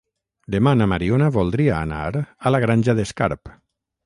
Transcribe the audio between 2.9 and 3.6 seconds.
d'Escarp.